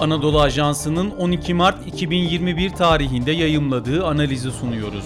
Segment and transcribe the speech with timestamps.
[0.00, 5.04] Anadolu Ajansı'nın 12 Mart 2021 tarihinde yayımladığı analizi sunuyoruz.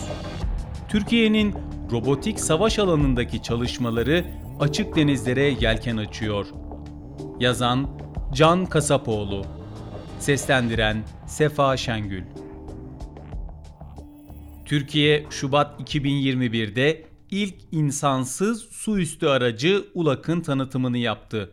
[0.89, 1.55] Türkiye'nin
[1.91, 4.25] robotik savaş alanındaki çalışmaları
[4.61, 6.47] açık denizlere yelken açıyor.
[7.41, 7.89] Yazan
[8.35, 9.45] Can Kasapoğlu
[10.19, 12.23] Seslendiren Sefa Şengül
[14.65, 21.51] Türkiye Şubat 2021'de ilk insansız su üstü aracı ULAK'ın tanıtımını yaptı.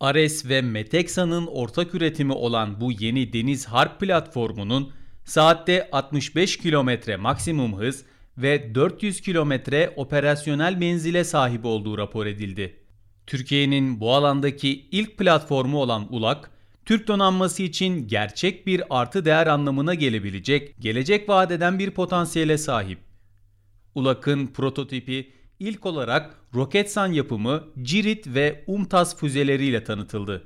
[0.00, 4.92] Ares ve Meteksa'nın ortak üretimi olan bu yeni deniz harp platformunun
[5.24, 8.04] saatte 65 km maksimum hız
[8.38, 9.52] ve 400 km
[9.96, 12.76] operasyonel menzile sahip olduğu rapor edildi.
[13.26, 16.50] Türkiye'nin bu alandaki ilk platformu olan ULAK,
[16.84, 22.98] Türk donanması için gerçek bir artı değer anlamına gelebilecek, gelecek vaat eden bir potansiyele sahip.
[23.94, 30.44] ULAK'ın prototipi ilk olarak Roketsan yapımı Cirit ve UMTAS füzeleriyle tanıtıldı.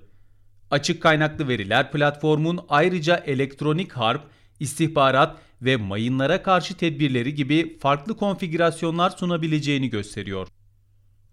[0.71, 4.23] Açık kaynaklı veriler platformun ayrıca elektronik harp,
[4.61, 10.49] istihbarat ve mayınlara karşı tedbirleri gibi farklı konfigürasyonlar sunabileceğini gösteriyor.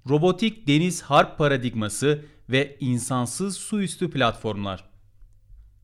[0.10, 4.89] Robotik deniz harp paradigması ve insansız su üstü platformlar.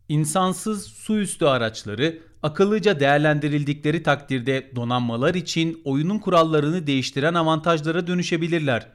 [0.09, 8.87] İnsansız su üstü araçları akıllıca değerlendirildikleri takdirde donanmalar için oyunun kurallarını değiştiren avantajlara dönüşebilirler.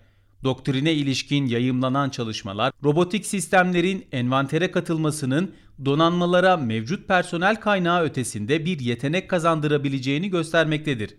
[0.44, 9.30] Doktrine ilişkin yayımlanan çalışmalar, robotik sistemlerin envantere katılmasının donanmalara mevcut personel kaynağı ötesinde bir yetenek
[9.30, 11.16] kazandırabileceğini göstermektedir.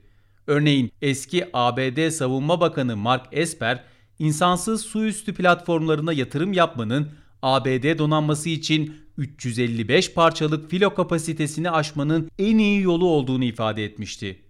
[0.47, 3.83] Örneğin eski ABD Savunma Bakanı Mark Esper,
[4.19, 7.09] insansız su üstü platformlarına yatırım yapmanın
[7.41, 14.41] ABD donanması için 355 parçalık filo kapasitesini aşmanın en iyi yolu olduğunu ifade etmişti.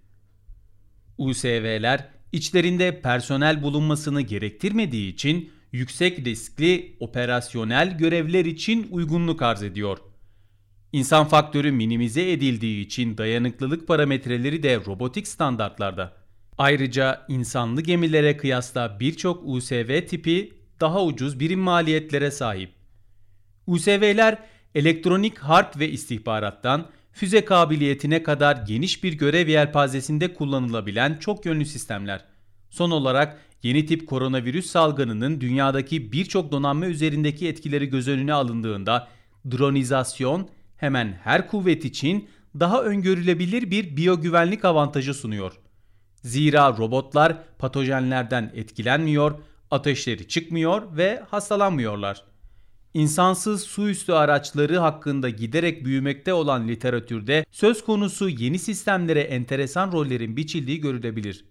[1.18, 9.98] USV'ler içlerinde personel bulunmasını gerektirmediği için yüksek riskli operasyonel görevler için uygunluk arz ediyor.
[10.94, 16.14] İnsan faktörü minimize edildiği için dayanıklılık parametreleri de robotik standartlarda.
[16.58, 22.72] Ayrıca insanlı gemilere kıyasla birçok USV tipi daha ucuz birim maliyetlere sahip.
[23.68, 24.38] USV'ler
[24.76, 32.26] elektronik harp ve istihbarattan füze kabiliyetine kadar geniş bir görev yelpazesinde kullanılabilen çok yönlü sistemler.
[32.70, 39.08] Son olarak yeni tip koronavirüs salgınının dünyadaki birçok donanma üzerindeki etkileri göz önüne alındığında
[39.52, 45.54] dronizasyon hemen her kuvvet için daha öngörülebilir bir biyogüvenlik avantajı sunuyor.
[46.24, 49.40] Zira robotlar patojenlerden etkilenmiyor,
[49.72, 52.24] ateşleri çıkmıyor ve hastalanmıyorlar.
[52.94, 60.38] İnsansız su üstü araçları hakkında giderek büyümekte olan literatürde söz konusu yeni sistemlere enteresan rollerin
[60.38, 61.46] biçildiği görülebilir.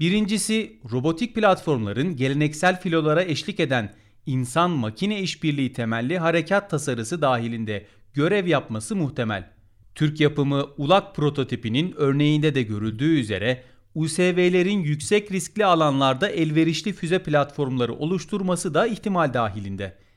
[0.00, 3.94] Birincisi, robotik platformların geleneksel filolara eşlik eden
[4.26, 9.50] insan-makine işbirliği temelli harekat tasarısı dahilinde görev yapması muhtemel.
[9.94, 13.62] Türk yapımı ULAK prototipinin örneğinde de görüldüğü üzere
[13.94, 20.09] USV'lerin yüksek riskli alanlarda elverişli füze platformları oluşturması da ihtimal dahilinde.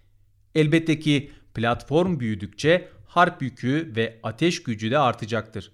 [0.56, 5.72] Elbette ki platform büyüdükçe harp yükü ve ateş gücü de artacaktır.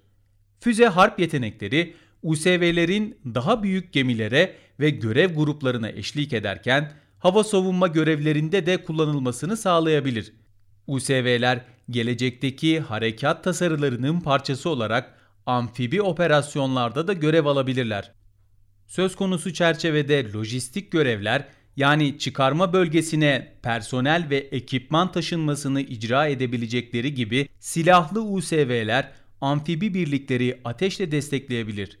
[0.60, 8.66] Füze harp yetenekleri USV'lerin daha büyük gemilere ve görev gruplarına eşlik ederken hava savunma görevlerinde
[8.66, 10.32] de kullanılmasını sağlayabilir.
[10.86, 15.14] USV'ler gelecekteki harekat tasarılarının parçası olarak
[15.46, 18.12] amfibi operasyonlarda da görev alabilirler.
[18.86, 27.48] Söz konusu çerçevede lojistik görevler yani çıkarma bölgesine personel ve ekipman taşınmasını icra edebilecekleri gibi
[27.58, 31.98] silahlı USV'ler amfibi birlikleri ateşle destekleyebilir.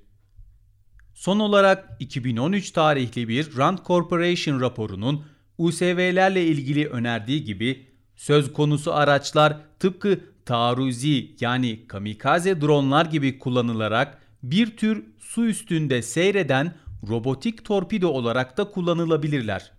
[1.14, 5.24] Son olarak 2013 tarihli bir Rand Corporation raporunun
[5.58, 7.86] USV'lerle ilgili önerdiği gibi
[8.16, 16.74] söz konusu araçlar tıpkı taarruzi yani kamikaze dronlar gibi kullanılarak bir tür su üstünde seyreden
[17.08, 19.72] robotik torpido olarak da kullanılabilirler.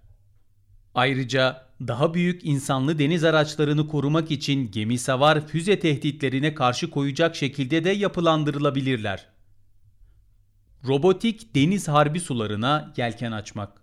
[0.95, 7.83] Ayrıca daha büyük insanlı deniz araçlarını korumak için gemi savar füze tehditlerine karşı koyacak şekilde
[7.83, 9.27] de yapılandırılabilirler.
[10.87, 13.81] Robotik deniz harbi sularına yelken açmak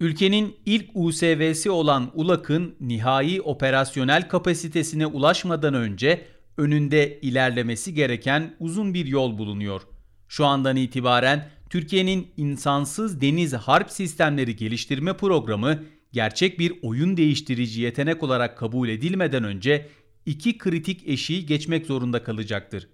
[0.00, 6.26] Ülkenin ilk USV'si olan ULAK'ın nihai operasyonel kapasitesine ulaşmadan önce
[6.56, 9.82] önünde ilerlemesi gereken uzun bir yol bulunuyor.
[10.28, 15.82] Şu andan itibaren Türkiye'nin insansız deniz harp sistemleri geliştirme programı
[16.12, 19.88] gerçek bir oyun değiştirici yetenek olarak kabul edilmeden önce
[20.26, 22.88] iki kritik eşiği geçmek zorunda kalacaktır.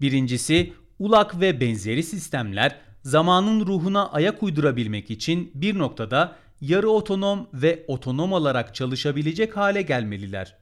[0.00, 7.84] Birincisi, ULAK ve benzeri sistemler zamanın ruhuna ayak uydurabilmek için bir noktada yarı otonom ve
[7.88, 10.56] otonom olarak çalışabilecek hale gelmeliler.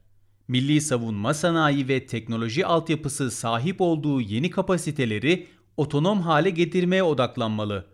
[0.49, 5.47] Milli savunma sanayi ve teknoloji altyapısı sahip olduğu yeni kapasiteleri
[5.78, 7.86] otonom hale getirmeye odaklanmalı.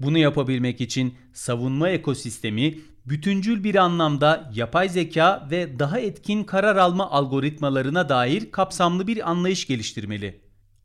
[0.00, 7.10] Bunu yapabilmek için savunma ekosistemi bütüncül bir anlamda yapay zeka ve daha etkin karar alma
[7.10, 10.40] algoritmalarına dair kapsamlı bir anlayış geliştirmeli.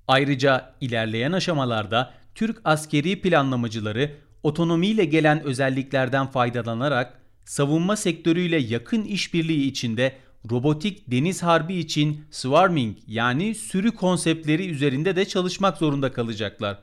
[0.07, 10.15] Ayrıca ilerleyen aşamalarda Türk askeri planlamacıları otonomiyle gelen özelliklerden faydalanarak savunma sektörüyle yakın işbirliği içinde
[10.51, 16.79] robotik deniz harbi için swarming yani sürü konseptleri üzerinde de çalışmak zorunda kalacaklar.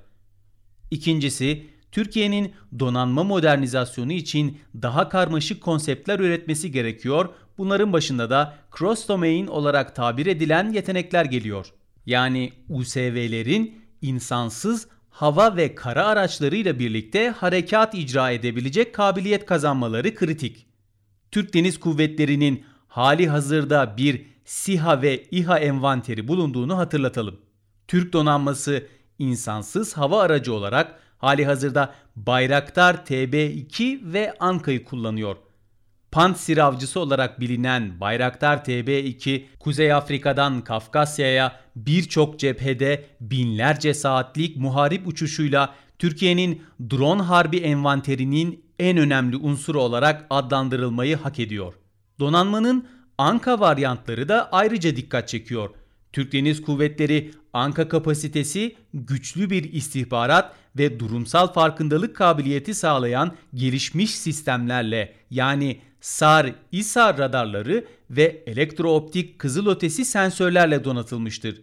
[0.91, 7.29] İkincisi, Türkiye'nin donanma modernizasyonu için daha karmaşık konseptler üretmesi gerekiyor.
[7.59, 11.67] Bunların başında da cross domain olarak tabir edilen yetenekler geliyor.
[12.07, 20.67] Yani USV'lerin insansız hava ve kara araçlarıyla birlikte harekat icra edebilecek kabiliyet kazanmaları kritik.
[21.31, 22.65] Türk Deniz Kuvvetleri'nin
[22.95, 27.41] hali hazırda bir SİHA ve İHA envanteri bulunduğunu hatırlatalım.
[27.89, 28.87] Türk donanması
[29.19, 35.37] insansız hava aracı olarak hali hazırda Bayraktar TB2 ve Anka'yı kullanıyor.
[36.11, 45.75] Pantsir avcısı olarak bilinen Bayraktar TB2, Kuzey Afrika'dan Kafkasya'ya birçok cephede binlerce saatlik muharip uçuşuyla
[45.99, 51.75] Türkiye'nin drone harbi envanterinin en önemli unsuru olarak adlandırılmayı hak ediyor.
[52.19, 52.89] Donanmanın
[53.19, 55.71] Anka varyantları da ayrıca dikkat çekiyor.
[56.13, 65.15] Türk Deniz Kuvvetleri Anka kapasitesi güçlü bir istihbarat ve durumsal farkındalık kabiliyeti sağlayan gelişmiş sistemlerle
[65.31, 71.61] yani SAR, İSAR radarları ve elektrooptik kızılötesi sensörlerle donatılmıştır.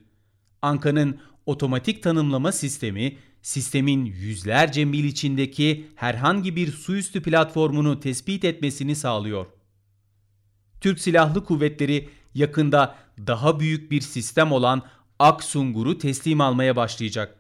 [0.62, 8.96] Anka'nın otomatik tanımlama sistemi, sistemin yüzlerce mil içindeki herhangi bir su üstü platformunu tespit etmesini
[8.96, 9.46] sağlıyor.
[10.82, 12.96] Türk Silahlı Kuvvetleri yakında
[13.28, 14.82] daha büyük bir sistem olan
[15.20, 17.36] Aksungur'u teslim almaya başlayacak.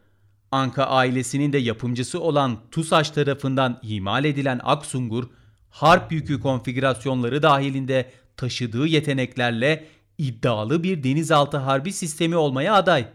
[0.52, 5.24] Anka ailesinin de yapımcısı olan TUSAŞ tarafından imal edilen Aksungur,
[5.70, 9.88] harp yükü konfigürasyonları dahilinde taşıdığı yeteneklerle
[10.18, 13.06] iddialı bir denizaltı harbi sistemi olmaya aday.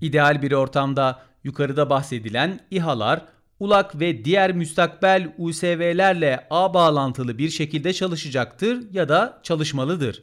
[0.00, 3.24] İdeal bir ortamda yukarıda bahsedilen İHA'lar,
[3.60, 10.22] ULAK ve diğer müstakbel USV'lerle ağ bağlantılı bir şekilde çalışacaktır ya da çalışmalıdır.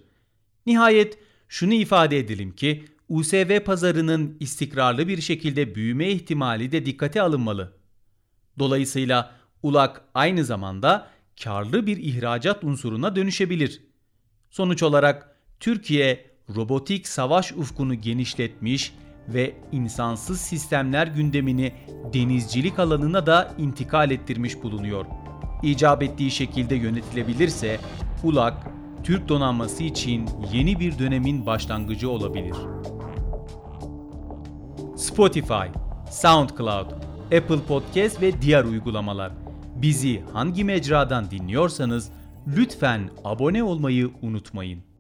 [0.65, 1.17] Nihayet
[1.49, 7.73] şunu ifade edelim ki USV pazarının istikrarlı bir şekilde büyüme ihtimali de dikkate alınmalı.
[8.59, 9.31] Dolayısıyla
[9.63, 11.07] ULAK aynı zamanda
[11.43, 13.81] karlı bir ihracat unsuruna dönüşebilir.
[14.49, 18.93] Sonuç olarak Türkiye robotik savaş ufkunu genişletmiş
[19.29, 21.73] ve insansız sistemler gündemini
[22.13, 25.05] denizcilik alanına da intikal ettirmiş bulunuyor.
[25.63, 27.79] İcap ettiği şekilde yönetilebilirse
[28.23, 28.67] ULAK
[29.03, 32.55] Türk donanması için yeni bir dönemin başlangıcı olabilir.
[34.95, 35.67] Spotify,
[36.11, 36.91] SoundCloud,
[37.25, 39.31] Apple Podcast ve diğer uygulamalar.
[39.75, 42.11] Bizi hangi mecradan dinliyorsanız
[42.47, 44.94] lütfen abone olmayı unutmayın.